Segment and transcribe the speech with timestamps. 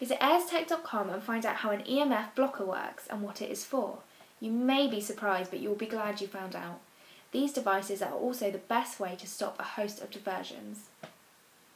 [0.00, 3.98] Visit airestech.com and find out how an EMF blocker works and what it is for.
[4.40, 6.80] You may be surprised, but you will be glad you found out.
[7.32, 10.88] These devices are also the best way to stop a host of diversions.